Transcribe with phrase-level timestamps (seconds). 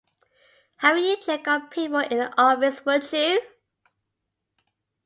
[0.77, 3.39] Haven't you check on people in the office would you?